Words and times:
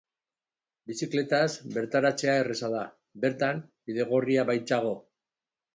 Bizikletaz 0.91 1.51
bertaratzea 1.77 2.39
erraza 2.45 2.73
da, 2.79 2.83
bertan 3.27 3.65
bidegorria 3.91 4.49
baitago. 4.53 4.99